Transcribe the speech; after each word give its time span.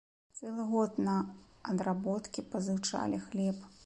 Цэлы 0.37 0.63
год 0.69 0.95
на 1.07 1.17
адработкі 1.73 2.45
пазычалі 2.55 3.21
хлеб. 3.27 3.61